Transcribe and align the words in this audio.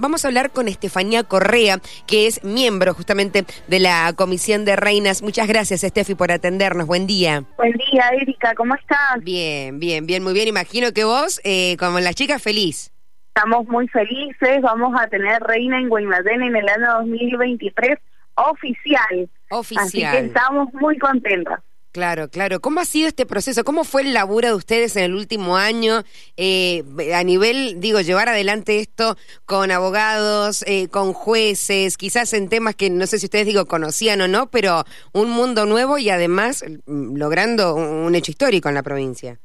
vamos 0.00 0.24
a 0.24 0.28
hablar 0.28 0.50
con 0.50 0.66
Estefanía 0.66 1.22
Correa, 1.22 1.78
que 2.06 2.26
es 2.26 2.42
miembro 2.42 2.94
justamente 2.94 3.44
de 3.68 3.78
la 3.78 4.12
Comisión 4.16 4.64
de 4.64 4.76
Reinas. 4.76 5.22
Muchas 5.22 5.46
gracias, 5.46 5.84
Estefi, 5.84 6.14
por 6.14 6.32
atendernos. 6.32 6.86
Buen 6.86 7.06
día. 7.06 7.44
Buen 7.56 7.72
día, 7.72 8.08
Erika, 8.20 8.54
¿cómo 8.54 8.74
estás? 8.74 9.22
Bien, 9.22 9.78
bien, 9.78 10.06
bien, 10.06 10.22
muy 10.22 10.32
bien. 10.32 10.48
Imagino 10.48 10.92
que 10.92 11.04
vos, 11.04 11.40
eh, 11.44 11.76
como 11.78 12.00
la 12.00 12.14
chica, 12.14 12.38
feliz. 12.38 12.92
Estamos 13.34 13.68
muy 13.68 13.86
felices, 13.88 14.60
vamos 14.62 14.98
a 15.00 15.06
tener 15.06 15.40
Reina 15.42 15.78
en 15.78 15.88
Guaymallén 15.88 16.42
en 16.42 16.56
el 16.56 16.68
año 16.68 16.94
2023 16.98 17.98
oficial. 18.34 19.30
Oficial. 19.50 19.86
Así 19.86 20.00
que 20.00 20.26
estamos 20.26 20.72
muy 20.74 20.98
contentas. 20.98 21.60
Claro, 21.92 22.28
claro. 22.28 22.60
¿Cómo 22.60 22.78
ha 22.78 22.84
sido 22.84 23.08
este 23.08 23.26
proceso? 23.26 23.64
¿Cómo 23.64 23.82
fue 23.82 24.02
el 24.02 24.14
laburo 24.14 24.46
de 24.46 24.54
ustedes 24.54 24.94
en 24.94 25.04
el 25.04 25.14
último 25.14 25.56
año 25.56 26.02
eh, 26.36 26.84
a 27.14 27.24
nivel, 27.24 27.80
digo, 27.80 28.00
llevar 28.00 28.28
adelante 28.28 28.78
esto 28.78 29.16
con 29.44 29.72
abogados, 29.72 30.62
eh, 30.68 30.88
con 30.88 31.12
jueces, 31.12 31.96
quizás 31.96 32.32
en 32.32 32.48
temas 32.48 32.76
que 32.76 32.90
no 32.90 33.06
sé 33.08 33.18
si 33.18 33.26
ustedes, 33.26 33.46
digo, 33.46 33.66
conocían 33.66 34.20
o 34.20 34.28
no, 34.28 34.48
pero 34.52 34.84
un 35.12 35.30
mundo 35.30 35.66
nuevo 35.66 35.98
y 35.98 36.10
además 36.10 36.64
mm, 36.86 37.16
logrando 37.16 37.74
un 37.74 38.14
hecho 38.14 38.30
histórico 38.30 38.68
en 38.68 38.76
la 38.76 38.84
provincia? 38.84 39.40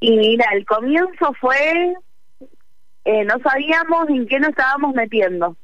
Y 0.00 0.16
mira, 0.16 0.46
el 0.54 0.64
comienzo 0.64 1.34
fue, 1.38 1.94
eh, 3.04 3.24
no 3.24 3.38
sabíamos 3.40 4.08
en 4.08 4.26
qué 4.26 4.40
nos 4.40 4.50
estábamos 4.50 4.94
metiendo. 4.94 5.58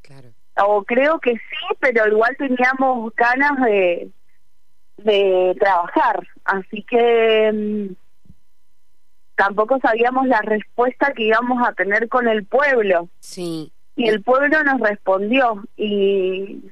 Claro. 0.00 0.30
O 0.64 0.82
creo 0.82 1.20
que 1.20 1.32
sí, 1.32 1.76
pero 1.78 2.08
igual 2.08 2.34
teníamos 2.38 3.14
ganas 3.14 3.60
de 3.66 4.10
de 4.98 5.56
trabajar, 5.58 6.26
así 6.44 6.82
que 6.82 7.52
mm, 7.52 7.94
tampoco 9.36 9.78
sabíamos 9.80 10.26
la 10.26 10.40
respuesta 10.42 11.12
que 11.12 11.24
íbamos 11.24 11.66
a 11.66 11.72
tener 11.72 12.08
con 12.08 12.28
el 12.28 12.44
pueblo. 12.44 13.08
Sí. 13.20 13.72
Y 13.96 14.08
el 14.08 14.22
pueblo 14.22 14.62
nos 14.62 14.80
respondió 14.80 15.64
y, 15.76 16.70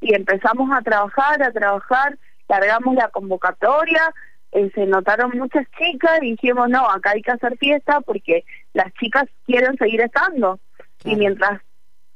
y 0.00 0.14
empezamos 0.14 0.70
a 0.72 0.82
trabajar, 0.82 1.42
a 1.42 1.52
trabajar, 1.52 2.18
largamos 2.48 2.94
la 2.94 3.08
convocatoria, 3.08 4.12
eh, 4.54 4.70
se 4.72 4.86
notaron 4.86 5.32
muchas 5.36 5.66
chicas 5.76 6.20
y 6.22 6.32
dijimos, 6.32 6.68
no, 6.68 6.88
acá 6.88 7.10
hay 7.10 7.22
que 7.22 7.32
hacer 7.32 7.58
fiesta 7.58 8.00
porque 8.00 8.44
las 8.72 8.92
chicas 8.94 9.24
quieren 9.46 9.76
seguir 9.76 10.00
estando. 10.00 10.60
Y 11.04 11.16
mientras 11.16 11.60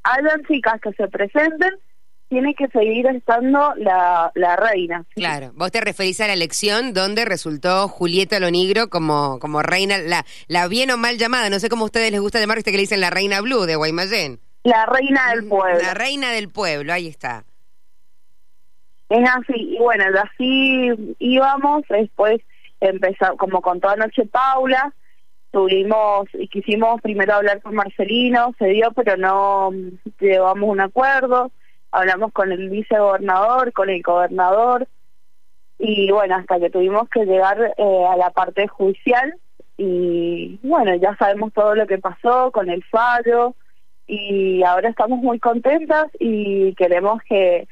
hayan 0.05 0.45
chicas 0.45 0.81
que 0.81 0.93
se 0.93 1.09
presenten, 1.09 1.75
tiene 2.29 2.55
que 2.55 2.69
seguir 2.69 3.07
estando 3.07 3.75
la, 3.77 4.31
la 4.35 4.57
reina. 4.57 5.05
Claro, 5.15 5.51
vos 5.55 5.71
te 5.71 5.81
referís 5.81 6.21
a 6.21 6.27
la 6.27 6.35
elección 6.35 6.93
donde 6.93 7.25
resultó 7.25 7.89
Julieta 7.89 8.39
Lonigro 8.39 8.89
como, 8.89 9.39
como 9.39 9.63
reina, 9.63 9.99
la, 9.99 10.25
la 10.47 10.69
bien 10.69 10.91
o 10.91 10.97
mal 10.97 11.17
llamada, 11.17 11.51
no 11.51 11.59
sé 11.59 11.69
cómo 11.69 11.83
a 11.83 11.87
ustedes 11.87 12.11
les 12.13 12.21
gusta 12.21 12.39
llamar, 12.39 12.59
este 12.59 12.71
que 12.71 12.77
le 12.77 12.83
dicen 12.83 13.01
la 13.01 13.11
reina 13.11 13.41
blue 13.41 13.67
de 13.67 13.77
Guaymallén. 13.77 14.41
La 14.65 14.87
reina 14.87 15.31
del 15.31 15.49
pueblo. 15.49 15.81
La 15.81 15.95
reina 15.95 16.33
del 16.33 16.51
pueblo, 16.51 16.93
ahí 16.93 17.07
está. 17.07 17.45
Es 19.09 19.27
así, 19.31 19.55
y 19.57 19.79
bueno, 19.79 20.05
así 20.23 21.17
íbamos, 21.19 21.83
después 21.89 22.43
empezó, 22.81 23.37
como 23.39 23.63
con 23.63 23.81
toda 23.81 23.97
noche 23.97 24.27
Paula, 24.27 24.93
tuvimos 25.51 26.29
y 26.35 26.47
quisimos 26.49 27.01
primero 27.01 27.35
hablar 27.35 27.63
con 27.63 27.75
Marcelino, 27.75 28.55
se 28.59 28.67
dio, 28.67 28.93
pero 28.93 29.17
no 29.17 29.71
llevamos 30.21 30.69
un 30.69 30.81
acuerdo 30.81 31.51
hablamos 31.91 32.33
con 32.33 32.53
el 32.53 32.69
vicegobernador, 32.69 33.73
con 33.73 33.91
el 33.91 34.03
gobernador, 34.03 34.87
y 35.79 36.11
bueno, 36.11 36.37
hasta 36.37 36.59
que 36.59 36.71
tuvimos 36.71 37.09
que 37.09 37.25
llegar 37.25 37.75
eh, 37.77 38.07
a 38.11 38.17
la 38.17 38.31
parte 38.31 38.67
judicial 38.67 39.35
y 39.77 40.59
bueno, 40.63 40.95
ya 40.97 41.17
sabemos 41.17 41.53
todo 41.53 41.77
lo 41.77 41.87
que 41.87 41.99
pasó 41.99 42.51
con 42.51 42.69
el 42.69 42.83
fallo 42.85 43.55
y 44.09 44.63
ahora 44.65 44.89
estamos 44.89 45.21
muy 45.21 45.39
contentas 45.39 46.07
y 46.19 46.75
queremos 46.75 47.23
que, 47.29 47.69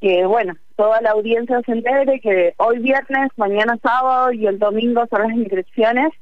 que 0.00 0.26
bueno, 0.26 0.54
toda 0.74 1.00
la 1.00 1.12
audiencia 1.12 1.62
se 1.64 1.72
entere 1.72 2.20
que 2.20 2.54
hoy 2.56 2.80
viernes, 2.80 3.30
mañana 3.36 3.78
sábado 3.80 4.32
y 4.32 4.46
el 4.46 4.58
domingo 4.58 5.06
son 5.08 5.22
las 5.22 5.32
inscripciones 5.32 6.12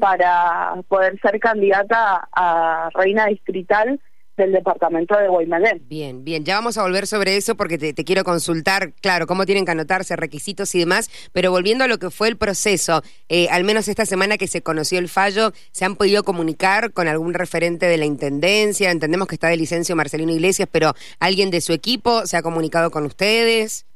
para 0.00 0.74
poder 0.88 1.18
ser 1.20 1.40
candidata 1.40 2.28
a 2.32 2.90
reina 2.92 3.26
distrital 3.26 4.00
del 4.42 4.52
departamento 4.52 5.16
de 5.16 5.28
Guaymallén. 5.28 5.82
Bien, 5.88 6.24
bien, 6.24 6.44
ya 6.44 6.56
vamos 6.56 6.76
a 6.76 6.82
volver 6.82 7.06
sobre 7.06 7.36
eso 7.36 7.54
porque 7.56 7.78
te, 7.78 7.94
quiero 8.04 8.24
consultar, 8.24 8.92
claro, 9.00 9.26
cómo 9.26 9.46
tienen 9.46 9.64
que 9.64 9.72
anotarse, 9.72 10.16
requisitos 10.16 10.74
y 10.74 10.80
demás, 10.80 11.10
pero 11.32 11.50
volviendo 11.50 11.84
a 11.84 11.88
lo 11.88 11.98
que 11.98 12.10
fue 12.10 12.28
el 12.28 12.36
proceso, 12.36 13.02
eh, 13.28 13.48
al 13.50 13.64
menos 13.64 13.88
esta 13.88 14.06
semana 14.06 14.36
que 14.36 14.46
se 14.46 14.62
conoció 14.62 14.98
el 14.98 15.08
fallo, 15.08 15.52
¿se 15.70 15.84
han 15.84 15.96
podido 15.96 16.24
comunicar 16.24 16.92
con 16.92 17.08
algún 17.08 17.34
referente 17.34 17.86
de 17.86 17.96
la 17.96 18.04
Intendencia? 18.04 18.90
Entendemos 18.90 19.28
que 19.28 19.36
está 19.36 19.48
de 19.48 19.56
licencia 19.56 19.94
Marcelino 19.94 20.32
Iglesias, 20.32 20.68
pero 20.70 20.94
¿alguien 21.20 21.50
de 21.50 21.60
su 21.60 21.72
equipo 21.72 22.26
se 22.26 22.36
ha 22.36 22.42
comunicado 22.42 22.90
con 22.90 23.04
ustedes? 23.06 23.86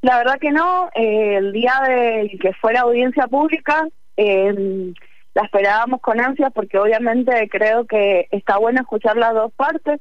La 0.00 0.18
verdad 0.18 0.38
que 0.40 0.52
no, 0.52 0.88
eh, 0.94 1.36
el 1.36 1.52
día 1.52 1.74
de 1.86 2.38
que 2.40 2.52
fue 2.54 2.72
la 2.72 2.80
audiencia 2.80 3.26
pública... 3.26 3.88
Eh, 4.16 4.92
la 5.34 5.42
esperábamos 5.42 6.00
con 6.00 6.20
ansia 6.20 6.50
porque 6.50 6.78
obviamente 6.78 7.48
creo 7.50 7.86
que 7.86 8.28
está 8.30 8.58
bueno 8.58 8.80
escuchar 8.80 9.16
las 9.16 9.34
dos 9.34 9.52
partes. 9.52 10.00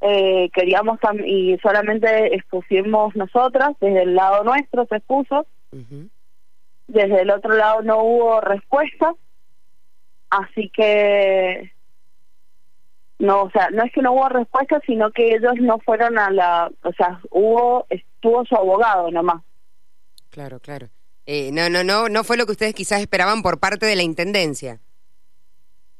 Eh, 0.00 0.50
queríamos 0.52 0.98
y 1.24 1.56
solamente 1.62 2.34
expusimos 2.34 3.14
nosotras, 3.14 3.76
desde 3.80 4.02
el 4.02 4.16
lado 4.16 4.42
nuestro 4.42 4.84
se 4.86 4.96
expuso, 4.96 5.46
desde 6.88 7.22
el 7.22 7.30
otro 7.30 7.54
lado 7.54 7.82
no 7.82 8.02
hubo 8.02 8.40
respuesta, 8.40 9.14
así 10.28 10.70
que 10.70 11.70
no, 13.20 13.42
o 13.42 13.50
sea, 13.50 13.70
no 13.70 13.84
es 13.84 13.92
que 13.92 14.02
no 14.02 14.12
hubo 14.12 14.28
respuesta, 14.28 14.80
sino 14.84 15.12
que 15.12 15.36
ellos 15.36 15.54
no 15.60 15.78
fueron 15.78 16.18
a 16.18 16.30
la, 16.30 16.72
o 16.82 16.92
sea, 16.94 17.20
hubo, 17.30 17.86
estuvo 17.88 18.44
su 18.44 18.56
abogado 18.56 19.08
nomás. 19.12 19.42
Claro, 20.30 20.58
claro. 20.58 20.88
Eh, 21.26 21.50
no, 21.52 21.68
no, 21.70 21.84
no, 21.84 22.08
no 22.08 22.24
fue 22.24 22.36
lo 22.36 22.46
que 22.46 22.52
ustedes 22.52 22.74
quizás 22.74 23.00
esperaban 23.00 23.42
por 23.42 23.58
parte 23.58 23.86
de 23.86 23.96
la 23.96 24.02
intendencia. 24.02 24.80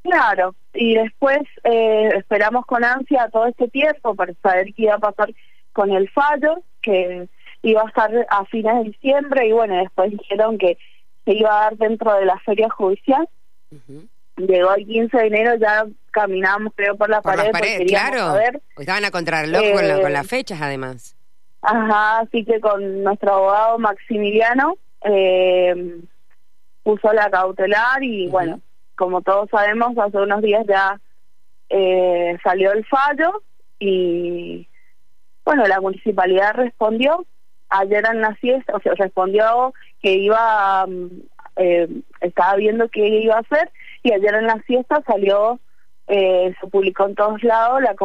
Claro, 0.03 0.53
y 0.73 0.95
después 0.95 1.39
eh, 1.63 2.09
esperamos 2.17 2.65
con 2.65 2.83
ansia 2.83 3.29
todo 3.31 3.47
este 3.47 3.69
tiempo 3.69 4.15
para 4.15 4.33
saber 4.43 4.73
qué 4.75 4.83
iba 4.83 4.95
a 4.95 4.99
pasar 4.99 5.33
con 5.71 5.91
el 5.91 6.09
fallo, 6.09 6.61
que 6.81 7.29
iba 7.61 7.81
a 7.81 7.87
estar 7.87 8.11
a 8.29 8.45
fines 8.45 8.75
de 8.75 8.83
diciembre, 8.91 9.47
y 9.47 9.53
bueno, 9.53 9.77
después 9.77 10.11
dijeron 10.11 10.57
que 10.57 10.77
se 11.23 11.33
iba 11.33 11.57
a 11.57 11.63
dar 11.63 11.77
dentro 11.77 12.13
de 12.15 12.25
la 12.25 12.37
feria 12.39 12.69
judicial. 12.69 13.27
Llegó 14.35 14.75
el 14.75 14.85
15 14.85 15.17
de 15.17 15.27
enero, 15.27 15.55
ya 15.55 15.85
caminamos 16.11 16.73
creo 16.75 16.97
por 16.97 17.09
la 17.09 17.21
pared. 17.21 17.51
claro. 17.87 18.35
Estaban 18.77 19.05
a 19.05 19.11
contrarreloj 19.11 19.61
con, 19.73 20.01
con 20.01 20.13
las 20.13 20.25
eh, 20.25 20.29
fechas 20.29 20.61
además. 20.61 21.15
Ajá, 21.61 22.19
así 22.19 22.43
que 22.43 22.59
con 22.59 23.03
nuestro 23.03 23.33
abogado 23.33 23.79
Maximiliano 23.79 24.77
eh, 25.03 26.01
puso 26.83 27.13
la 27.13 27.29
cautelar 27.29 28.03
y 28.03 28.27
bueno, 28.27 28.61
como 28.95 29.21
todos 29.21 29.49
sabemos, 29.49 29.97
hace 29.97 30.17
unos 30.17 30.41
días 30.41 30.65
ya 30.67 30.99
eh, 31.69 32.37
salió 32.43 32.71
el 32.71 32.85
fallo 32.85 33.41
y 33.79 34.67
bueno, 35.45 35.65
la 35.65 35.81
municipalidad 35.81 36.53
respondió. 36.53 37.25
Ayer 37.69 38.03
en 38.05 38.21
la 38.21 38.35
siesta, 38.35 38.75
o 38.75 38.79
sea, 38.81 38.93
respondió 38.93 39.73
que 40.01 40.13
iba, 40.13 40.85
mm, 40.85 41.07
eh, 41.55 41.87
estaba 42.21 42.55
viendo 42.55 42.87
qué 42.89 43.07
iba 43.07 43.35
a 43.35 43.39
hacer 43.39 43.71
y 44.03 44.13
ayer 44.13 44.35
en 44.35 44.47
la 44.47 44.61
siesta 44.67 45.01
salió 45.07 45.59
eh, 46.07 46.53
se 46.59 46.67
publicó 46.67 47.07
en 47.07 47.15
todos 47.15 47.41
lados 47.43 47.81
la, 47.81 47.95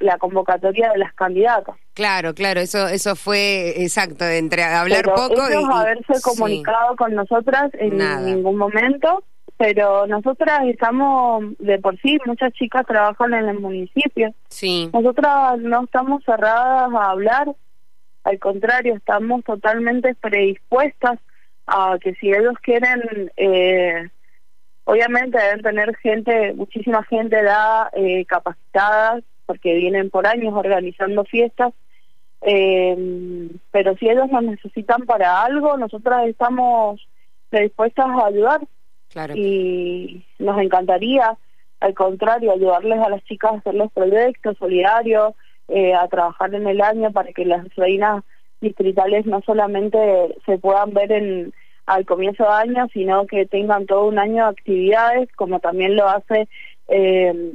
la 0.00 0.18
convocatoria 0.18 0.90
de 0.92 0.98
las 0.98 1.14
candidatas. 1.14 1.76
Claro, 1.94 2.34
claro, 2.34 2.60
eso 2.60 2.86
eso 2.88 3.16
fue 3.16 3.82
exacto, 3.82 4.24
entre 4.24 4.62
hablar 4.62 5.04
poco 5.04 5.34
y, 5.50 5.64
haberse 5.72 6.20
comunicado 6.22 6.94
con 6.96 7.14
nosotras 7.14 7.70
en 7.74 7.98
ningún 8.24 8.56
momento, 8.56 9.24
pero 9.56 10.06
nosotras 10.06 10.60
estamos 10.66 11.42
de 11.58 11.78
por 11.78 11.98
sí, 12.00 12.18
muchas 12.26 12.52
chicas 12.52 12.86
trabajan 12.86 13.34
en 13.34 13.48
el 13.48 13.58
municipio. 13.58 14.32
Sí. 14.48 14.90
Nosotras 14.92 15.58
no 15.58 15.84
estamos 15.84 16.22
cerradas 16.24 16.92
a 16.94 17.10
hablar, 17.10 17.48
al 18.24 18.38
contrario, 18.38 18.94
estamos 18.94 19.42
totalmente 19.42 20.14
predispuestas 20.14 21.18
a 21.66 21.98
que 22.00 22.14
si 22.14 22.28
ellos 22.28 22.54
quieren 22.62 23.32
eh, 23.36 24.08
Obviamente 24.90 25.36
deben 25.36 25.60
tener 25.60 25.94
gente, 25.98 26.54
muchísima 26.54 27.04
gente 27.04 27.42
da 27.42 27.90
eh, 27.92 28.24
capacitada, 28.24 29.20
porque 29.44 29.74
vienen 29.74 30.08
por 30.08 30.26
años 30.26 30.54
organizando 30.54 31.26
fiestas, 31.26 31.74
eh, 32.40 33.50
pero 33.70 33.94
si 33.98 34.08
ellos 34.08 34.30
nos 34.30 34.44
necesitan 34.44 35.02
para 35.02 35.42
algo, 35.42 35.76
nosotras 35.76 36.26
estamos 36.26 37.06
dispuestas 37.52 38.06
a 38.06 38.28
ayudar. 38.28 38.62
Claro. 39.10 39.34
Y 39.36 40.24
nos 40.38 40.58
encantaría, 40.58 41.36
al 41.80 41.92
contrario, 41.92 42.52
ayudarles 42.52 42.98
a 42.98 43.10
las 43.10 43.22
chicas 43.24 43.52
a 43.52 43.56
hacer 43.56 43.74
los 43.74 43.92
proyectos 43.92 44.56
solidarios, 44.56 45.34
eh, 45.68 45.92
a 45.92 46.08
trabajar 46.08 46.54
en 46.54 46.66
el 46.66 46.80
año 46.80 47.12
para 47.12 47.30
que 47.34 47.44
las 47.44 47.62
reinas 47.76 48.24
distritales 48.62 49.26
no 49.26 49.42
solamente 49.42 49.98
se 50.46 50.56
puedan 50.56 50.94
ver 50.94 51.12
en 51.12 51.52
al 51.88 52.04
comienzo 52.04 52.44
de 52.44 52.50
año, 52.50 52.86
sino 52.92 53.26
que 53.26 53.46
tengan 53.46 53.86
todo 53.86 54.04
un 54.06 54.18
año 54.18 54.44
de 54.44 54.50
actividades, 54.50 55.28
como 55.36 55.58
también 55.58 55.96
lo 55.96 56.06
hace 56.06 56.48
eh, 56.88 57.52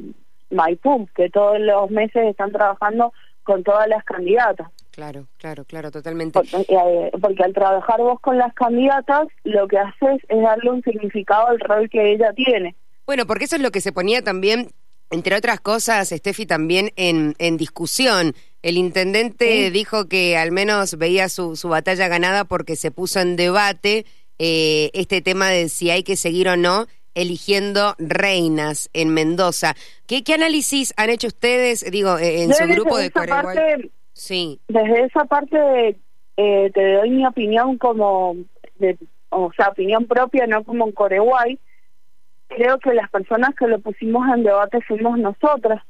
Maipú, 0.49 1.07
que 1.15 1.29
todos 1.29 1.59
los 1.59 1.91
meses 1.91 2.25
están 2.25 2.51
trabajando 2.51 3.13
con 3.43 3.63
todas 3.63 3.87
las 3.87 4.03
candidatas. 4.03 4.69
Claro, 4.91 5.27
claro, 5.37 5.65
claro, 5.65 5.91
totalmente. 5.91 6.39
Eh, 6.39 7.11
porque, 7.21 7.43
al 7.43 7.53
trabajar 7.53 7.99
vos 7.99 8.19
con 8.21 8.37
las 8.37 8.53
candidatas, 8.53 9.27
lo 9.43 9.67
que 9.67 9.77
haces 9.77 10.21
es 10.27 10.41
darle 10.41 10.71
un 10.71 10.83
significado 10.83 11.47
al 11.47 11.59
rol 11.59 11.89
que 11.89 12.13
ella 12.13 12.33
tiene. 12.33 12.75
Bueno, 13.05 13.25
porque 13.25 13.45
eso 13.45 13.55
es 13.55 13.61
lo 13.61 13.71
que 13.71 13.81
se 13.81 13.91
ponía 13.91 14.23
también, 14.23 14.69
entre 15.11 15.35
otras 15.35 15.59
cosas, 15.59 16.09
Steffi, 16.09 16.45
también 16.45 16.91
en, 16.95 17.35
en 17.37 17.57
discusión. 17.57 18.33
El 18.63 18.77
intendente 18.77 19.69
dijo 19.71 20.07
que 20.07 20.37
al 20.37 20.51
menos 20.51 20.97
veía 20.97 21.27
su, 21.27 21.57
su 21.57 21.69
batalla 21.69 22.07
ganada 22.07 22.45
porque 22.45 22.77
se 22.77 22.91
puso 22.91 23.19
en 23.19 23.35
debate 23.35 24.05
eh, 24.39 24.89
este 24.93 25.21
tema 25.21 25.49
de 25.49 25.69
si 25.69 25.89
hay 25.89 26.03
que 26.03 26.15
seguir 26.15 26.47
o 26.49 26.57
no 26.57 26.87
eligiendo 27.15 27.95
reinas 27.99 28.89
en 28.93 29.13
Mendoza. 29.13 29.75
¿Qué, 30.07 30.23
qué 30.23 30.33
análisis 30.33 30.93
han 30.97 31.09
hecho 31.09 31.27
ustedes, 31.27 31.89
digo, 31.91 32.17
eh, 32.17 32.43
en 32.43 32.53
su 32.53 32.65
grupo 32.65 32.97
de 32.97 33.11
Coreguay? 33.11 33.91
Sí. 34.13 34.59
Desde 34.67 35.05
esa 35.05 35.25
parte 35.25 35.97
eh, 36.37 36.71
te 36.73 36.93
doy 36.93 37.09
mi 37.09 37.25
opinión 37.25 37.77
como, 37.77 38.35
de, 38.77 38.97
o 39.29 39.51
sea, 39.55 39.69
opinión 39.69 40.05
propia, 40.05 40.47
no 40.47 40.63
como 40.63 40.85
en 40.85 40.91
Coreguay. 40.91 41.59
Creo 42.47 42.79
que 42.79 42.93
las 42.93 43.09
personas 43.09 43.55
que 43.55 43.67
lo 43.67 43.79
pusimos 43.79 44.27
en 44.33 44.43
debate 44.43 44.81
fuimos 44.81 45.17
nosotras, 45.17 45.83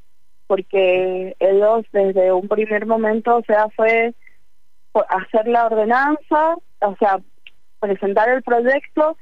porque 0.48 1.36
ellos 1.40 1.86
desde 1.92 2.32
un 2.32 2.48
primer 2.48 2.86
momento, 2.86 3.38
o 3.38 3.44
sea, 3.44 3.68
fue 3.76 4.14
hacer 5.10 5.48
la 5.48 5.66
ordenanza, 5.66 6.56
o 6.82 6.96
sea, 6.98 7.20
presentar 7.84 8.30
el 8.30 8.42
proyecto 8.44 9.18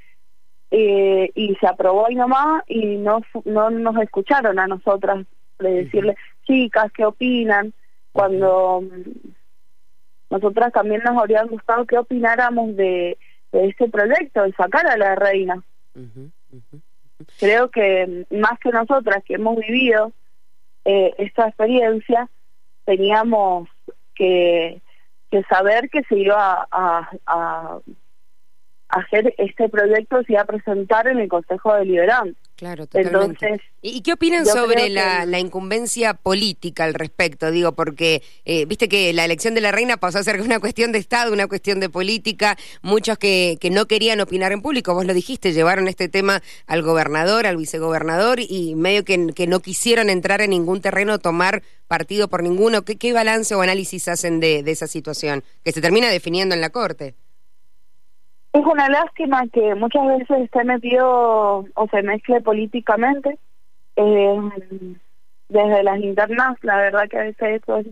eh, 0.70 1.32
y 1.34 1.56
se 1.56 1.68
aprobó 1.68 2.10
y 2.10 2.16
nomás 2.16 2.64
y 2.68 2.98
no, 2.98 3.22
no 3.46 3.72
nos 3.72 3.98
escucharon 3.98 4.60
a 4.60 4.68
nosotras 4.68 5.26
de 5.58 5.84
decirle, 5.84 6.16
chicas, 6.46 6.92
¿qué 6.94 7.06
opinan? 7.06 7.74
Cuando 8.12 8.84
nosotras 10.30 10.72
también 10.74 11.02
nos 11.04 11.18
habría 11.18 11.44
gustado 11.44 11.86
que 11.86 11.98
opináramos 11.98 12.76
de, 12.76 13.18
de 13.52 13.68
este 13.68 13.90
proyecto, 13.90 14.44
de 14.44 14.54
sacar 14.54 14.86
a 14.86 14.98
la 14.98 15.16
reina. 15.16 15.64
Creo 17.40 17.70
que 17.70 18.26
más 18.30 18.60
que 18.60 18.70
nosotras 18.70 19.24
que 19.26 19.36
hemos 19.36 19.58
vivido 19.58 20.12
eh, 20.86 21.14
esta 21.18 21.48
experiencia, 21.48 22.30
teníamos 22.86 23.70
que, 24.14 24.82
que 25.32 25.44
saber 25.44 25.90
que 25.90 26.04
se 26.04 26.18
iba 26.18 26.68
a 26.72 27.80
hacer 28.92 29.34
este 29.38 29.70
proyecto 29.70 30.22
se 30.24 30.34
iba 30.34 30.42
a 30.42 30.46
presentar 30.46 31.08
en 31.08 31.20
el 31.20 31.30
Consejo 31.30 31.74
Deliberante. 31.74 32.38
Claro, 32.62 32.86
totalmente. 32.86 33.60
¿Y 33.82 34.02
qué 34.02 34.14
opinan 34.14 34.46
sobre 34.46 34.88
la, 34.90 35.26
la, 35.26 35.40
incumbencia 35.40 36.14
política 36.14 36.84
al 36.84 36.94
respecto? 36.94 37.50
Digo, 37.50 37.72
porque 37.72 38.22
eh, 38.46 38.66
viste 38.66 38.88
que 38.88 39.12
la 39.14 39.26
elección 39.26 39.56
de 39.56 39.62
la 39.62 39.72
reina 39.72 39.98
pasó 39.98 40.20
a 40.20 40.24
ser 40.24 40.40
una 40.42 40.60
cuestión 40.60 40.92
de 40.92 41.00
Estado, 41.00 41.34
una 41.34 41.48
cuestión 41.48 41.80
de 41.80 41.90
política. 41.90 42.58
Muchos 42.84 43.18
que, 43.18 43.58
que 43.60 43.72
no 43.72 43.88
querían 43.88 44.22
opinar 44.22 44.52
en 44.52 44.62
público, 44.62 44.94
vos 44.94 45.06
lo 45.06 45.16
dijiste, 45.16 45.54
llevaron 45.54 45.88
este 45.88 46.08
tema 46.08 46.44
al 46.68 46.84
gobernador, 46.84 47.48
al 47.48 47.58
vicegobernador 47.58 48.40
y 48.40 48.76
medio 48.76 49.04
que, 49.06 49.34
que 49.34 49.48
no 49.48 49.62
quisieron 49.62 50.12
entrar 50.12 50.42
en 50.42 50.52
ningún 50.52 50.82
terreno, 50.82 51.18
tomar 51.18 51.64
partido 51.88 52.28
por 52.28 52.44
ninguno. 52.44 52.84
¿Qué, 52.84 52.96
qué 52.96 53.12
balance 53.12 53.56
o 53.56 53.62
análisis 53.62 54.08
hacen 54.08 54.40
de, 54.40 54.62
de 54.62 54.72
esa 54.72 54.86
situación 54.86 55.44
que 55.64 55.72
se 55.72 55.82
termina 55.82 56.10
definiendo 56.10 56.54
en 56.54 56.62
la 56.62 56.70
Corte? 56.70 57.16
Es 58.54 58.66
una 58.66 58.90
lástima 58.90 59.48
que 59.48 59.76
muchas 59.76 60.06
veces 60.08 60.42
esté 60.42 60.64
metido 60.66 61.66
o 61.74 61.88
se 61.90 62.04
mezcle 62.04 62.42
políticamente. 62.42 63.38
Eh, 63.96 64.40
desde 65.48 65.84
las 65.84 66.00
internas, 66.00 66.58
la 66.62 66.78
verdad 66.78 67.10
que 67.10 67.18
a 67.18 67.24
veces 67.24 67.62
eso 67.62 67.78
es, 67.78 67.92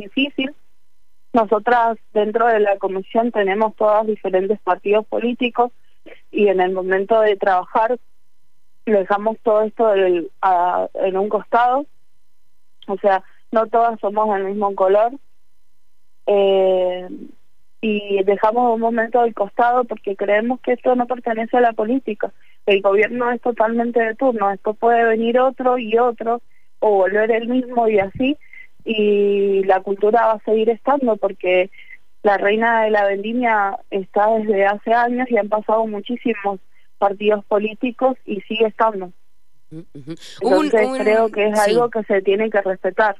difícil. 0.00 0.54
Nosotras 1.32 1.98
dentro 2.12 2.46
de 2.46 2.60
la 2.60 2.78
comisión 2.78 3.32
tenemos 3.32 3.74
todos 3.76 4.06
diferentes 4.06 4.60
partidos 4.60 5.06
políticos 5.06 5.72
y 6.30 6.48
en 6.48 6.60
el 6.60 6.72
momento 6.72 7.20
de 7.20 7.36
trabajar 7.36 7.98
dejamos 8.86 9.38
todo 9.42 9.62
esto 9.62 9.94
en 9.94 11.16
un 11.16 11.28
costado. 11.28 11.86
O 12.88 12.96
sea, 12.98 13.22
no 13.52 13.66
todas 13.66 13.98
somos 14.00 14.34
del 14.34 14.44
mismo 14.46 14.74
color. 14.74 15.12
Eh, 16.26 17.08
y 17.84 18.22
dejamos 18.22 18.74
un 18.74 18.80
momento 18.80 19.20
al 19.20 19.34
costado 19.34 19.84
porque 19.84 20.14
creemos 20.14 20.60
que 20.60 20.72
esto 20.72 20.94
no 20.94 21.06
pertenece 21.06 21.56
a 21.56 21.60
la 21.60 21.72
política. 21.72 22.32
El 22.64 22.80
gobierno 22.80 23.30
es 23.32 23.40
totalmente 23.40 24.00
de 24.00 24.14
turno, 24.14 24.52
esto 24.52 24.72
puede 24.74 25.04
venir 25.04 25.40
otro 25.40 25.78
y 25.78 25.98
otro 25.98 26.40
o 26.78 26.90
volver 26.90 27.32
el 27.32 27.48
mismo 27.48 27.88
y 27.88 27.98
así 27.98 28.38
y 28.84 29.64
la 29.64 29.80
cultura 29.80 30.26
va 30.26 30.32
a 30.34 30.44
seguir 30.44 30.70
estando 30.70 31.16
porque 31.16 31.70
la 32.22 32.38
reina 32.38 32.84
de 32.84 32.90
la 32.90 33.04
vendimia 33.04 33.76
está 33.90 34.30
desde 34.38 34.64
hace 34.64 34.92
años 34.92 35.28
y 35.28 35.36
han 35.36 35.48
pasado 35.48 35.84
muchísimos 35.86 36.60
partidos 36.98 37.44
políticos 37.46 38.16
y 38.24 38.40
sigue 38.42 38.66
estando. 38.66 39.10
Entonces 39.72 40.88
creo 41.00 41.30
que 41.30 41.48
es 41.48 41.58
algo 41.58 41.90
que 41.90 42.04
se 42.04 42.22
tiene 42.22 42.48
que 42.48 42.60
respetar. 42.60 43.16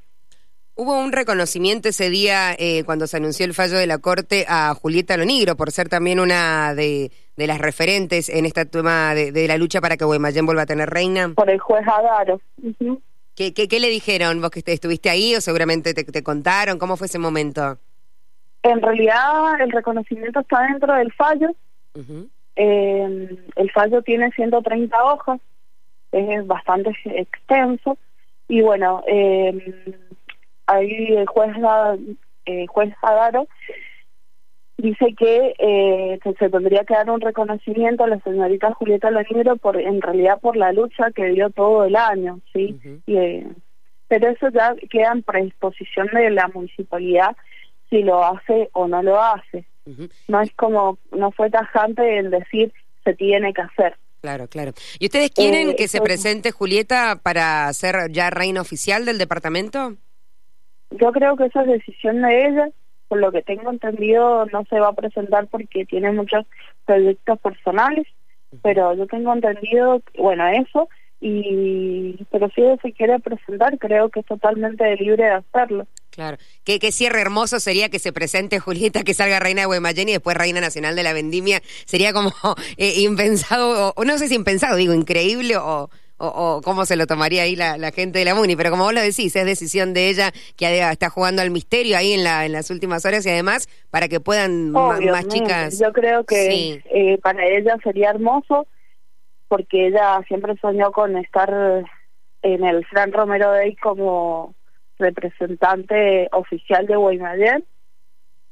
Hubo 0.74 0.98
un 0.98 1.12
reconocimiento 1.12 1.90
ese 1.90 2.08
día 2.08 2.54
eh, 2.58 2.82
cuando 2.84 3.06
se 3.06 3.18
anunció 3.18 3.44
el 3.44 3.52
fallo 3.52 3.76
de 3.76 3.86
la 3.86 3.98
Corte 3.98 4.46
a 4.48 4.74
Julieta 4.74 5.18
Lonigro 5.18 5.54
por 5.54 5.70
ser 5.70 5.90
también 5.90 6.18
una 6.18 6.74
de, 6.74 7.10
las 7.36 7.58
referentes 7.58 8.30
en 8.30 8.46
esta 8.46 8.64
tema 8.64 9.14
de, 9.14 9.46
la 9.46 9.58
lucha 9.58 9.82
para 9.82 9.98
que 9.98 10.06
Guaymallén 10.06 10.46
vuelva 10.46 10.62
a 10.62 10.66
tener 10.66 10.88
reina. 10.88 11.32
Por 11.34 11.50
el 11.50 11.60
juez 11.60 11.86
Adaro. 11.86 12.40
¿Qué, 13.34 13.52
qué, 13.52 13.80
le 13.80 13.88
dijeron 13.88 14.40
vos 14.40 14.50
que 14.50 14.62
estuviste 14.64 15.10
ahí 15.10 15.34
o 15.36 15.42
seguramente 15.42 15.92
te, 15.92 16.22
contaron? 16.22 16.78
¿Cómo 16.78 16.96
fue 16.96 17.06
ese 17.06 17.18
momento? 17.18 17.78
En 18.62 18.80
realidad 18.80 19.60
el 19.60 19.72
reconocimiento 19.72 20.40
está 20.40 20.62
dentro 20.62 20.94
del 20.94 21.12
fallo. 21.12 21.54
Eh, 22.56 23.38
el 23.56 23.70
fallo 23.72 24.00
tiene 24.02 24.30
130 24.30 25.04
hojas, 25.04 25.40
es 26.12 26.46
bastante 26.46 26.92
extenso 27.04 27.98
y 28.48 28.60
bueno, 28.60 29.02
eh, 29.06 29.94
ahí 30.66 31.14
el 31.16 31.26
juez, 31.26 31.52
eh, 32.46 32.66
juez 32.66 32.94
Adaro 33.02 33.46
dice 34.82 35.14
que 35.16 35.54
eh, 35.58 36.18
se, 36.22 36.50
tendría 36.50 36.84
que 36.84 36.94
dar 36.94 37.08
un 37.08 37.20
reconocimiento 37.20 38.04
a 38.04 38.08
la 38.08 38.20
señorita 38.20 38.72
Julieta 38.74 39.10
Lonegro 39.10 39.56
por 39.56 39.80
en 39.80 40.02
realidad 40.02 40.40
por 40.40 40.56
la 40.56 40.72
lucha 40.72 41.10
que 41.14 41.26
dio 41.26 41.50
todo 41.50 41.84
el 41.84 41.94
año, 41.94 42.40
¿sí? 42.52 42.78
Eh, 43.06 43.46
pero 44.08 44.28
eso 44.28 44.48
ya 44.50 44.74
queda 44.90 45.12
en 45.12 45.22
predisposición 45.22 46.08
de 46.08 46.30
la 46.30 46.48
municipalidad 46.48 47.36
si 47.88 48.02
lo 48.02 48.24
hace 48.24 48.70
o 48.72 48.88
no 48.88 49.02
lo 49.02 49.22
hace. 49.22 49.64
No 50.28 50.40
es 50.40 50.52
como, 50.54 50.98
no 51.12 51.30
fue 51.32 51.50
tajante 51.50 52.18
el 52.18 52.30
decir 52.30 52.72
se 53.04 53.14
tiene 53.14 53.52
que 53.52 53.62
hacer. 53.62 53.96
Claro, 54.20 54.48
claro. 54.48 54.72
¿Y 54.98 55.06
ustedes 55.06 55.30
quieren 55.30 55.70
eh, 55.70 55.76
que 55.76 55.88
se 55.88 56.00
presente 56.00 56.52
Julieta 56.52 57.20
para 57.22 57.72
ser 57.72 58.10
ya 58.10 58.30
reina 58.30 58.60
oficial 58.60 59.04
del 59.04 59.18
departamento? 59.18 59.96
Yo 61.00 61.12
creo 61.12 61.36
que 61.36 61.46
esa 61.46 61.62
es 61.62 61.68
decisión 61.68 62.22
de 62.22 62.46
ella. 62.46 62.68
Por 63.08 63.20
lo 63.20 63.30
que 63.30 63.42
tengo 63.42 63.70
entendido, 63.70 64.46
no 64.46 64.64
se 64.70 64.80
va 64.80 64.88
a 64.88 64.94
presentar 64.94 65.46
porque 65.48 65.84
tiene 65.84 66.12
muchos 66.12 66.46
proyectos 66.86 67.38
personales. 67.40 68.06
Pero 68.62 68.94
yo 68.94 69.06
tengo 69.06 69.32
entendido, 69.32 70.02
bueno, 70.18 70.46
eso. 70.48 70.88
y 71.20 72.24
Pero 72.30 72.48
si 72.54 72.62
ella 72.62 72.76
se 72.82 72.92
quiere 72.92 73.18
presentar, 73.20 73.78
creo 73.78 74.08
que 74.08 74.20
es 74.20 74.26
totalmente 74.26 74.96
libre 74.96 75.24
de 75.24 75.30
hacerlo. 75.30 75.86
Claro. 76.12 76.36
¿Qué, 76.64 76.78
qué 76.78 76.92
cierre 76.92 77.22
hermoso 77.22 77.58
sería 77.58 77.88
que 77.88 77.98
se 77.98 78.12
presente 78.12 78.60
Julieta, 78.60 79.02
que 79.02 79.14
salga 79.14 79.40
reina 79.40 79.62
de 79.62 79.66
Guaymallén 79.66 80.10
y 80.10 80.12
después 80.12 80.36
reina 80.36 80.60
nacional 80.60 80.94
de 80.94 81.02
la 81.02 81.14
vendimia. 81.14 81.62
Sería 81.86 82.12
como 82.12 82.30
eh, 82.76 83.00
impensado, 83.00 83.94
o 83.96 84.04
no 84.04 84.18
sé 84.18 84.28
si 84.28 84.34
impensado, 84.34 84.76
digo, 84.76 84.92
increíble 84.92 85.56
o, 85.56 85.88
o, 86.18 86.60
cómo 86.62 86.84
se 86.86 86.96
lo 86.96 87.06
tomaría 87.06 87.42
ahí 87.42 87.56
la, 87.56 87.90
gente 87.92 88.18
de 88.20 88.24
la 88.24 88.34
MUNI, 88.34 88.56
pero 88.56 88.70
como 88.70 88.84
vos 88.84 88.94
lo 88.94 89.00
decís, 89.00 89.34
es 89.34 89.44
decisión 89.44 89.92
de 89.92 90.08
ella 90.08 90.32
que 90.56 90.80
está 90.90 91.10
jugando 91.10 91.42
al 91.42 91.50
misterio 91.50 91.96
ahí 91.96 92.12
en, 92.12 92.24
la, 92.24 92.46
en 92.46 92.52
las 92.52 92.70
últimas 92.70 93.04
horas 93.04 93.26
y 93.26 93.30
además 93.30 93.68
para 93.90 94.08
que 94.08 94.20
puedan 94.20 94.70
más 94.70 95.26
chicas. 95.28 95.78
Yo 95.78 95.92
creo 95.92 96.24
que 96.24 96.82
eh, 96.84 97.18
para 97.18 97.44
ella 97.46 97.76
sería 97.82 98.10
hermoso 98.10 98.66
porque 99.48 99.88
ella 99.88 100.22
siempre 100.28 100.56
soñó 100.60 100.92
con 100.92 101.16
estar 101.16 101.84
en 102.42 102.64
el 102.64 102.84
Fran 102.86 103.12
Romero 103.12 103.50
Day 103.50 103.76
como 103.76 104.54
representante 104.98 106.28
oficial 106.32 106.86
de 106.86 106.96
Guaymallén. 106.96 107.64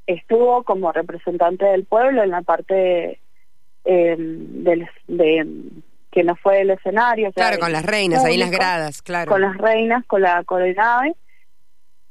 Estuvo 0.06 0.64
como 0.64 0.92
representante 0.92 1.64
del 1.64 1.84
pueblo 1.84 2.22
en 2.22 2.30
la 2.30 2.42
parte 2.42 3.20
eh, 3.84 4.16
del, 4.18 4.88
de 5.06 5.46
que 6.10 6.24
no 6.24 6.36
fue 6.36 6.62
el 6.62 6.70
escenario. 6.70 7.32
claro, 7.32 7.58
con 7.58 7.72
las 7.72 7.84
reinas, 7.84 8.24
ahí 8.24 8.36
las 8.36 8.50
gradas, 8.50 9.02
claro. 9.02 9.30
Con 9.30 9.42
las 9.42 9.56
reinas, 9.56 10.04
con 10.06 10.22
la 10.22 10.42
coronada. 10.44 11.12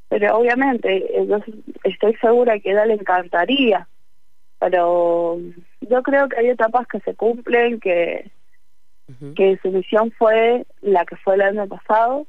Pero 0.08 0.38
obviamente, 0.38 1.06
yo 1.28 1.38
estoy 1.84 2.16
segura 2.16 2.60
que 2.60 2.70
a 2.70 2.74
ella 2.74 2.86
le 2.86 2.94
encantaría. 2.96 3.88
Pero 4.60 5.40
yo 5.82 6.04
creo 6.04 6.28
que 6.28 6.38
hay 6.38 6.50
etapas 6.50 6.88
que 6.88 7.00
se 7.02 7.16
cumplen, 7.16 7.80
que, 7.80 8.32
que 9.36 9.60
su 9.62 9.72
misión 9.72 10.12
fue 10.18 10.66
la 10.82 11.06
que 11.06 11.16
fue 11.18 11.36
el 11.36 11.42
año 11.42 11.68
pasado 11.68 12.26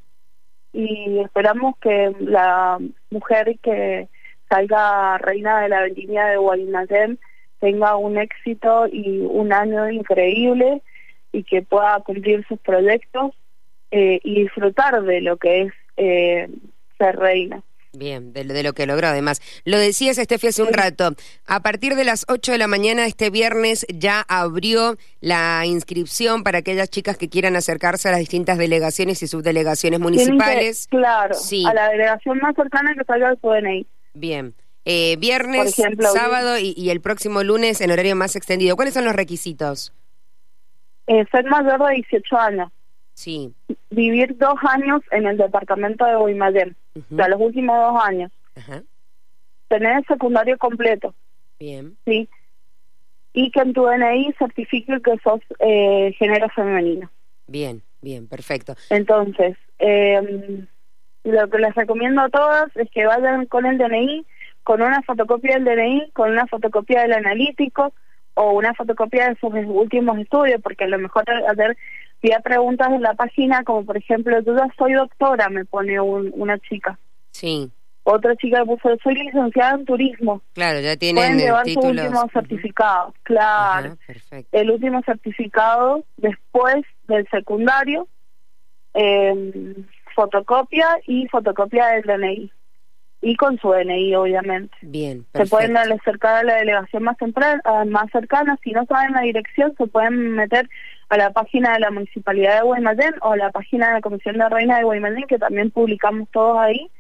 y 0.72 1.18
esperamos 1.18 1.74
que 1.80 2.14
la 2.20 2.78
mujer 3.10 3.58
que 3.60 4.08
salga 4.48 5.18
reina 5.18 5.60
de 5.60 5.68
la 5.68 5.82
vendimia 5.82 6.26
de 6.26 6.36
Guaynayén 6.36 7.18
tenga 7.58 7.96
un 7.96 8.18
éxito 8.18 8.86
y 8.86 9.20
un 9.20 9.52
año 9.52 9.90
increíble 9.90 10.82
y 11.32 11.44
que 11.44 11.62
pueda 11.62 12.00
cumplir 12.00 12.44
sus 12.46 12.58
proyectos 12.60 13.32
eh, 13.90 14.20
y 14.22 14.42
disfrutar 14.42 15.02
de 15.02 15.20
lo 15.20 15.36
que 15.36 15.62
es 15.62 15.72
eh, 15.96 16.48
ser 16.98 17.16
reina. 17.16 17.62
Bien, 17.92 18.32
de, 18.32 18.62
lo 18.62 18.72
que 18.72 18.86
logró 18.86 19.08
además. 19.08 19.42
Lo 19.64 19.76
decías, 19.76 20.16
Estefi, 20.16 20.46
hace 20.46 20.62
un 20.62 20.72
rato. 20.72 21.10
A 21.46 21.60
partir 21.60 21.96
de 21.96 22.04
las 22.04 22.24
8 22.28 22.52
de 22.52 22.58
la 22.58 22.68
mañana 22.68 23.04
este 23.04 23.30
viernes 23.30 23.84
ya 23.92 24.24
abrió 24.28 24.96
la 25.20 25.62
inscripción 25.66 26.44
para 26.44 26.58
aquellas 26.58 26.88
chicas 26.88 27.18
que 27.18 27.28
quieran 27.28 27.56
acercarse 27.56 28.08
a 28.08 28.12
las 28.12 28.20
distintas 28.20 28.58
delegaciones 28.58 29.22
y 29.24 29.26
subdelegaciones 29.26 29.98
municipales. 29.98 30.86
claro, 30.88 31.34
a 31.66 31.74
la 31.74 31.88
delegación 31.90 32.38
más 32.38 32.54
cercana 32.54 32.94
que 32.96 33.04
salga 33.04 33.34
su 33.40 33.48
DNI. 33.48 33.86
Bien. 34.14 34.54
Eh, 34.84 35.16
viernes, 35.18 35.74
sábado 36.12 36.58
y, 36.58 36.90
el 36.90 37.00
próximo 37.00 37.42
lunes 37.42 37.80
en 37.80 37.90
horario 37.90 38.16
más 38.16 38.34
extendido. 38.36 38.76
¿Cuáles 38.76 38.94
son 38.94 39.04
los 39.04 39.14
requisitos? 39.14 39.92
Eh, 41.10 41.26
ser 41.32 41.44
mayor 41.46 41.84
de 41.88 41.94
18 41.94 42.38
años. 42.38 42.70
Sí. 43.14 43.52
Vivir 43.90 44.38
dos 44.38 44.54
años 44.62 45.02
en 45.10 45.26
el 45.26 45.36
departamento 45.38 46.04
de 46.04 46.14
Guaymallén, 46.14 46.76
o 46.94 47.16
sea, 47.16 47.26
los 47.26 47.40
últimos 47.40 47.76
dos 47.76 48.04
años. 48.04 48.30
Tener 49.66 49.96
el 49.98 50.04
secundario 50.06 50.56
completo. 50.56 51.12
Bien. 51.58 51.96
Sí. 52.04 52.28
Y 53.32 53.50
que 53.50 53.58
en 53.58 53.72
tu 53.72 53.86
DNI 53.86 54.34
certifique 54.38 55.02
que 55.02 55.18
sos 55.24 55.40
eh, 55.58 56.14
género 56.16 56.48
femenino. 56.50 57.10
Bien, 57.48 57.82
bien, 58.00 58.28
perfecto. 58.28 58.76
Entonces, 58.90 59.56
eh, 59.80 60.64
lo 61.24 61.50
que 61.50 61.58
les 61.58 61.74
recomiendo 61.74 62.20
a 62.22 62.28
todas 62.28 62.76
es 62.76 62.88
que 62.92 63.04
vayan 63.04 63.46
con 63.46 63.66
el 63.66 63.78
DNI, 63.78 64.24
con 64.62 64.80
una 64.80 65.02
fotocopia 65.02 65.58
del 65.58 65.64
DNI, 65.64 66.12
con 66.12 66.30
una 66.30 66.46
fotocopia 66.46 67.02
del 67.02 67.14
analítico 67.14 67.92
o 68.40 68.52
una 68.52 68.72
fotocopia 68.72 69.28
de 69.28 69.36
sus 69.36 69.52
últimos 69.66 70.18
estudios, 70.18 70.60
porque 70.62 70.84
a 70.84 70.88
lo 70.88 70.98
mejor 70.98 71.24
hacer 71.48 71.76
había 72.22 72.40
preguntas 72.40 72.88
en 72.90 73.02
la 73.02 73.14
página, 73.14 73.62
como 73.64 73.84
por 73.84 73.96
ejemplo, 73.96 74.38
yo 74.40 74.56
ya 74.56 74.66
soy 74.78 74.92
doctora, 74.94 75.48
me 75.48 75.64
pone 75.64 76.00
una 76.00 76.58
chica. 76.58 76.98
Sí. 77.30 77.70
Otra 78.02 78.34
chica 78.36 78.64
puso, 78.64 78.96
soy 79.02 79.14
licenciada 79.14 79.76
en 79.76 79.84
turismo. 79.84 80.42
Claro, 80.54 80.80
ya 80.80 80.96
tienen 80.96 81.22
Pueden 81.22 81.38
llevar 81.38 81.68
su 81.68 81.80
último 81.80 82.28
certificado, 82.32 83.14
claro. 83.22 83.96
El 84.52 84.70
último 84.70 85.02
certificado 85.02 86.04
después 86.16 86.84
del 87.08 87.28
secundario, 87.30 88.08
eh, 88.94 89.74
fotocopia 90.14 90.88
y 91.06 91.26
fotocopia 91.28 91.88
del 91.88 92.02
DNI 92.02 92.52
y 93.22 93.36
con 93.36 93.58
su 93.58 93.70
DNI, 93.70 94.14
obviamente. 94.14 94.74
Bien, 94.80 95.26
Se 95.34 95.46
pueden 95.46 95.76
acercar 95.76 96.36
a 96.36 96.42
la 96.42 96.56
delegación 96.56 97.02
más, 97.02 97.16
más 97.86 98.10
cercana. 98.10 98.58
Si 98.62 98.70
no 98.72 98.86
saben 98.86 99.12
la 99.12 99.20
dirección, 99.20 99.74
se 99.76 99.86
pueden 99.86 100.32
meter 100.32 100.68
a 101.10 101.16
la 101.16 101.30
página 101.30 101.74
de 101.74 101.80
la 101.80 101.90
Municipalidad 101.90 102.56
de 102.56 102.62
Guaymallén 102.62 103.14
o 103.20 103.32
a 103.32 103.36
la 103.36 103.50
página 103.50 103.88
de 103.88 103.94
la 103.94 104.00
Comisión 104.00 104.38
de 104.38 104.48
Reina 104.48 104.78
de 104.78 104.84
Guaymallén, 104.84 105.26
que 105.28 105.38
también 105.38 105.70
publicamos 105.70 106.28
todos 106.30 106.58
ahí. 106.58 106.90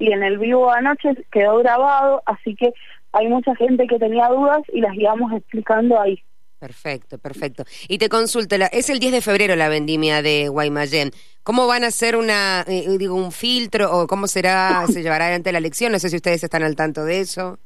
Y 0.00 0.12
en 0.12 0.22
el 0.22 0.38
vivo 0.38 0.70
anoche 0.70 1.10
quedó 1.30 1.58
grabado, 1.58 2.22
así 2.26 2.54
que 2.54 2.72
hay 3.12 3.28
mucha 3.28 3.54
gente 3.56 3.86
que 3.86 3.98
tenía 3.98 4.28
dudas 4.28 4.62
y 4.72 4.80
las 4.80 4.94
íbamos 4.94 5.32
explicando 5.32 6.00
ahí. 6.00 6.22
Perfecto, 6.58 7.18
perfecto. 7.18 7.64
Y 7.88 7.98
te 7.98 8.08
consulto, 8.08 8.56
es 8.72 8.90
el 8.90 8.98
10 8.98 9.12
de 9.12 9.20
febrero 9.20 9.54
la 9.54 9.68
vendimia 9.68 10.22
de 10.22 10.48
Guaymallén. 10.48 11.12
¿Cómo 11.44 11.66
van 11.66 11.84
a 11.84 11.88
hacer 11.88 12.16
una, 12.16 12.64
eh, 12.66 12.84
digo, 12.98 13.14
un 13.14 13.30
filtro 13.30 13.96
o 13.96 14.06
cómo 14.06 14.26
será, 14.26 14.84
se 14.88 15.02
llevará 15.02 15.26
adelante 15.26 15.52
la 15.52 15.58
elección? 15.58 15.92
No 15.92 15.98
sé 15.98 16.08
si 16.08 16.16
ustedes 16.16 16.42
están 16.42 16.64
al 16.64 16.74
tanto 16.74 17.04
de 17.04 17.20
eso. 17.20 17.58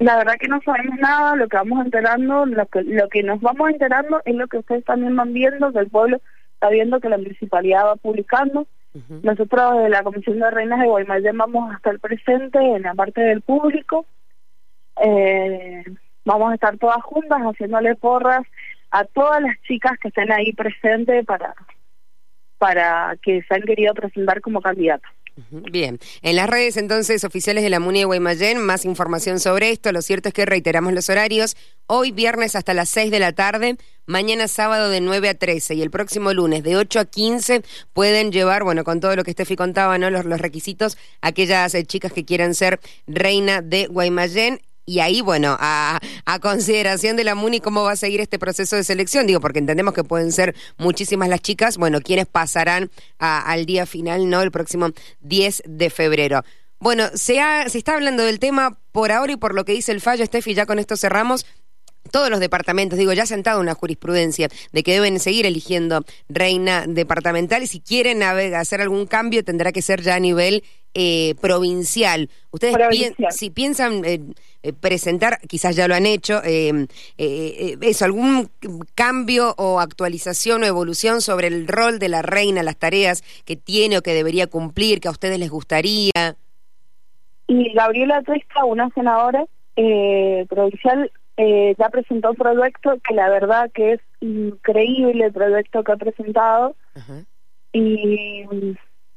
La 0.00 0.16
verdad 0.16 0.34
que 0.38 0.48
no 0.48 0.60
sabemos 0.64 0.98
nada, 0.98 1.36
lo 1.36 1.48
que 1.48 1.56
vamos 1.56 1.84
enterando, 1.84 2.44
lo 2.44 2.66
que, 2.66 2.82
lo 2.82 3.08
que 3.08 3.22
nos 3.22 3.40
vamos 3.40 3.70
enterando 3.70 4.20
es 4.24 4.34
lo 4.34 4.48
que 4.48 4.58
ustedes 4.58 4.84
también 4.84 5.14
van 5.14 5.32
viendo, 5.32 5.72
que 5.72 5.78
el 5.78 5.88
pueblo 5.88 6.20
está 6.54 6.68
viendo 6.70 7.00
que 7.00 7.08
la 7.08 7.18
municipalidad 7.18 7.86
va 7.86 7.96
publicando. 7.96 8.66
Nosotros 9.22 9.82
de 9.82 9.88
la 9.88 10.04
Comisión 10.04 10.38
de 10.38 10.50
Reinas 10.50 10.78
de 10.78 10.86
Guaymallén 10.86 11.36
vamos 11.36 11.72
a 11.72 11.76
estar 11.76 11.98
presentes 11.98 12.62
en 12.62 12.82
la 12.82 12.94
parte 12.94 13.20
del 13.20 13.40
público. 13.42 14.06
Eh, 15.02 15.84
vamos 16.24 16.50
a 16.50 16.54
estar 16.54 16.78
todas 16.78 17.02
juntas 17.02 17.40
haciéndole 17.40 17.94
porras 17.96 18.42
a 18.90 19.04
todas 19.04 19.42
las 19.42 19.60
chicas 19.62 19.92
que 20.00 20.08
estén 20.08 20.30
ahí 20.32 20.52
presentes 20.52 21.24
para, 21.26 21.54
para 22.58 23.16
que 23.22 23.42
se 23.42 23.54
han 23.54 23.62
querido 23.62 23.92
presentar 23.94 24.40
como 24.40 24.60
candidatas. 24.62 25.10
Bien, 25.50 25.98
en 26.22 26.36
las 26.36 26.48
redes 26.48 26.76
entonces 26.76 27.24
oficiales 27.24 27.64
de 27.64 27.70
la 27.70 27.80
MUNI 27.80 28.00
de 28.00 28.04
Guaymallén, 28.04 28.62
más 28.62 28.84
información 28.84 29.40
sobre 29.40 29.70
esto. 29.70 29.90
Lo 29.90 30.00
cierto 30.00 30.28
es 30.28 30.34
que 30.34 30.46
reiteramos 30.46 30.92
los 30.92 31.10
horarios. 31.10 31.56
Hoy 31.88 32.12
viernes 32.12 32.54
hasta 32.54 32.72
las 32.72 32.88
6 32.90 33.10
de 33.10 33.18
la 33.18 33.32
tarde, 33.32 33.76
mañana 34.06 34.46
sábado 34.46 34.90
de 34.90 35.00
9 35.00 35.28
a 35.28 35.34
13 35.34 35.74
y 35.74 35.82
el 35.82 35.90
próximo 35.90 36.32
lunes 36.32 36.62
de 36.62 36.76
8 36.76 37.00
a 37.00 37.04
15 37.04 37.62
pueden 37.92 38.30
llevar, 38.30 38.62
bueno, 38.62 38.84
con 38.84 39.00
todo 39.00 39.16
lo 39.16 39.24
que 39.24 39.32
Steffi 39.32 39.56
contaba, 39.56 39.98
¿no? 39.98 40.08
Los, 40.08 40.24
los 40.24 40.40
requisitos, 40.40 40.96
aquellas 41.20 41.74
eh, 41.74 41.84
chicas 41.84 42.12
que 42.12 42.24
quieran 42.24 42.54
ser 42.54 42.78
reina 43.08 43.60
de 43.60 43.88
Guaymallén 43.88 44.60
y 44.86 45.00
ahí, 45.00 45.20
bueno, 45.20 45.56
a, 45.58 46.00
consideración 46.40 47.16
de 47.16 47.24
la 47.24 47.34
MUNI, 47.34 47.60
¿cómo 47.60 47.82
va 47.84 47.92
a 47.92 47.96
seguir 47.96 48.20
este 48.20 48.38
proceso 48.38 48.76
de 48.76 48.84
selección? 48.84 49.26
Digo, 49.26 49.40
porque 49.40 49.58
entendemos 49.58 49.94
que 49.94 50.04
pueden 50.04 50.32
ser 50.32 50.54
muchísimas 50.76 51.28
las 51.28 51.40
chicas, 51.40 51.78
bueno, 51.78 52.00
quienes 52.00 52.26
pasarán 52.26 52.90
al 53.18 53.66
día 53.66 53.86
final, 53.86 54.28
¿no? 54.28 54.42
El 54.42 54.50
próximo 54.50 54.88
10 55.20 55.62
de 55.66 55.90
febrero. 55.90 56.42
Bueno, 56.80 57.08
se, 57.14 57.40
ha, 57.40 57.68
se 57.68 57.78
está 57.78 57.94
hablando 57.94 58.24
del 58.24 58.38
tema 58.38 58.78
por 58.92 59.10
ahora 59.10 59.32
y 59.32 59.36
por 59.36 59.54
lo 59.54 59.64
que 59.64 59.72
dice 59.72 59.92
el 59.92 60.00
fallo, 60.02 60.26
Steffi, 60.26 60.54
ya 60.54 60.66
con 60.66 60.78
esto 60.78 60.96
cerramos 60.96 61.46
todos 62.10 62.30
los 62.30 62.40
departamentos, 62.40 62.98
digo, 62.98 63.12
ya 63.12 63.24
ha 63.24 63.26
sentado 63.26 63.60
una 63.60 63.74
jurisprudencia 63.74 64.48
de 64.72 64.82
que 64.82 64.92
deben 64.92 65.18
seguir 65.18 65.46
eligiendo 65.46 66.04
reina 66.28 66.84
departamental 66.86 67.62
y 67.62 67.66
si 67.66 67.80
quieren 67.80 68.22
hacer 68.22 68.80
algún 68.80 69.06
cambio 69.06 69.44
tendrá 69.44 69.72
que 69.72 69.82
ser 69.82 70.02
ya 70.02 70.14
a 70.14 70.20
nivel 70.20 70.62
eh, 70.96 71.34
provincial. 71.40 72.30
Ustedes 72.52 72.76
si 73.30 73.50
piensan 73.50 74.04
eh, 74.04 74.20
eh, 74.62 74.72
presentar, 74.72 75.40
quizás 75.40 75.74
ya 75.74 75.88
lo 75.88 75.96
han 75.96 76.06
hecho, 76.06 76.40
eso, 76.44 78.04
algún 78.04 78.48
cambio 78.94 79.54
o 79.58 79.80
actualización 79.80 80.62
o 80.62 80.66
evolución 80.66 81.20
sobre 81.20 81.48
el 81.48 81.66
rol 81.66 81.98
de 81.98 82.08
la 82.08 82.22
reina, 82.22 82.62
las 82.62 82.76
tareas 82.76 83.24
que 83.44 83.56
tiene 83.56 83.98
o 83.98 84.02
que 84.02 84.14
debería 84.14 84.46
cumplir, 84.46 85.00
que 85.00 85.08
a 85.08 85.10
ustedes 85.10 85.40
les 85.40 85.50
gustaría. 85.50 86.36
Y 87.48 87.72
Gabriela 87.72 88.22
Tuesta, 88.22 88.64
una 88.64 88.88
senadora 88.90 89.44
provincial, 90.48 91.10
ya 91.36 91.88
presentó 91.88 92.30
un 92.30 92.36
proyecto 92.36 92.98
que 93.06 93.14
la 93.14 93.28
verdad 93.28 93.70
que 93.72 93.94
es 93.94 94.00
increíble 94.20 95.26
el 95.26 95.32
proyecto 95.32 95.82
que 95.82 95.92
ha 95.92 95.96
presentado. 95.96 96.76
Y 97.72 98.46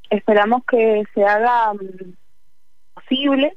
esperamos 0.10 0.64
que 0.66 1.04
se 1.14 1.24
haga 1.24 1.74
mm, 1.74 2.14
posible, 2.96 3.56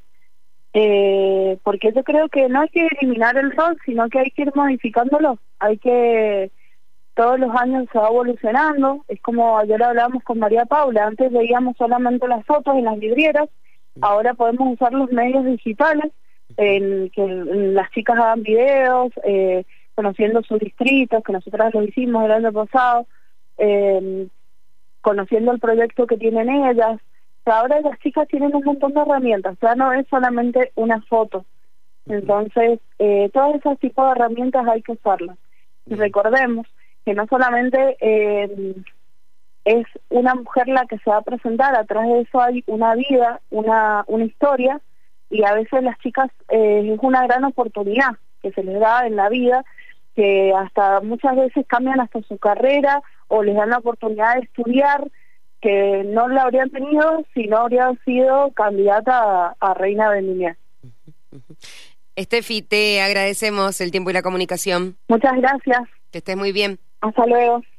eh, 0.72 1.58
porque 1.62 1.92
yo 1.94 2.04
creo 2.04 2.28
que 2.28 2.48
no 2.48 2.60
hay 2.60 2.68
que 2.68 2.86
eliminar 2.86 3.36
el 3.36 3.50
rol, 3.52 3.78
sino 3.84 4.08
que 4.08 4.18
hay 4.18 4.30
que 4.30 4.42
ir 4.42 4.52
modificándolo. 4.54 5.38
Hay 5.58 5.78
que, 5.78 6.50
todos 7.14 7.38
los 7.38 7.54
años 7.54 7.86
se 7.92 7.98
va 7.98 8.08
evolucionando, 8.08 9.04
es 9.08 9.20
como 9.20 9.58
ayer 9.58 9.82
hablábamos 9.82 10.22
con 10.22 10.38
María 10.38 10.64
Paula, 10.64 11.06
antes 11.06 11.32
veíamos 11.32 11.76
solamente 11.76 12.26
las 12.28 12.44
fotos 12.46 12.76
en 12.76 12.84
las 12.84 12.98
vidrieras, 12.98 13.48
ahora 14.00 14.34
podemos 14.34 14.74
usar 14.74 14.92
los 14.92 15.10
medios 15.10 15.44
digitales, 15.44 16.12
en 16.60 17.08
que 17.08 17.26
las 17.26 17.90
chicas 17.90 18.18
hagan 18.18 18.42
videos, 18.42 19.12
eh, 19.24 19.64
conociendo 19.94 20.42
sus 20.42 20.60
distritos, 20.60 21.24
que 21.24 21.32
nosotras 21.32 21.72
lo 21.72 21.82
hicimos 21.82 22.22
el 22.26 22.32
año 22.32 22.52
pasado, 22.52 23.06
eh, 23.56 24.28
conociendo 25.00 25.52
el 25.52 25.58
proyecto 25.58 26.06
que 26.06 26.18
tienen 26.18 26.50
ellas. 26.50 27.00
ahora 27.46 27.80
las 27.80 27.98
chicas 28.00 28.28
tienen 28.28 28.54
un 28.54 28.62
montón 28.62 28.92
de 28.92 29.00
herramientas, 29.00 29.56
ya 29.62 29.74
no 29.74 29.90
es 29.94 30.06
solamente 30.08 30.70
una 30.74 31.00
foto. 31.02 31.46
Entonces, 32.06 32.78
eh, 32.98 33.30
todos 33.32 33.56
esos 33.56 33.78
tipos 33.78 34.04
de 34.04 34.12
herramientas 34.12 34.66
hay 34.68 34.82
que 34.82 34.92
usarlas. 34.92 35.38
Y 35.86 35.94
recordemos 35.94 36.66
que 37.06 37.14
no 37.14 37.26
solamente 37.26 37.96
eh, 38.00 38.74
es 39.64 39.86
una 40.10 40.34
mujer 40.34 40.68
la 40.68 40.84
que 40.84 40.98
se 40.98 41.08
va 41.08 41.18
a 41.18 41.22
presentar, 41.22 41.74
atrás 41.74 42.06
de 42.06 42.20
eso 42.20 42.40
hay 42.40 42.62
una 42.66 42.94
vida, 42.94 43.40
una, 43.50 44.04
una 44.08 44.24
historia, 44.24 44.80
y 45.30 45.44
a 45.44 45.54
veces 45.54 45.82
las 45.82 45.98
chicas 46.00 46.28
eh, 46.48 46.92
es 46.92 46.98
una 47.02 47.26
gran 47.26 47.44
oportunidad 47.44 48.16
que 48.42 48.52
se 48.52 48.62
les 48.62 48.78
da 48.80 49.06
en 49.06 49.16
la 49.16 49.28
vida, 49.28 49.64
que 50.16 50.52
hasta 50.52 51.00
muchas 51.00 51.36
veces 51.36 51.64
cambian 51.66 52.00
hasta 52.00 52.20
su 52.22 52.36
carrera 52.38 53.00
o 53.28 53.42
les 53.42 53.54
dan 53.54 53.70
la 53.70 53.78
oportunidad 53.78 54.34
de 54.34 54.42
estudiar 54.42 55.08
que 55.60 56.02
no 56.06 56.28
la 56.28 56.42
habrían 56.42 56.70
tenido 56.70 57.24
si 57.34 57.44
no 57.46 57.58
habrían 57.58 57.98
sido 58.04 58.50
candidata 58.52 59.54
a, 59.60 59.74
Reina 59.74 60.10
de 60.10 60.22
Niñez. 60.22 60.56
Estefi, 62.16 62.62
te 62.62 63.02
agradecemos 63.02 63.80
el 63.80 63.90
tiempo 63.90 64.10
y 64.10 64.14
la 64.14 64.22
comunicación. 64.22 64.96
Muchas 65.08 65.36
gracias. 65.36 65.82
Que 66.10 66.18
estés 66.18 66.36
muy 66.36 66.52
bien. 66.52 66.78
Hasta 67.02 67.26
luego. 67.26 67.62